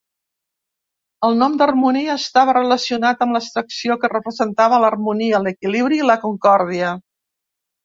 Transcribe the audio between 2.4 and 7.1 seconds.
relacionat amb l'abstracció que representava l'harmonia, l'equilibri i la concòrdia.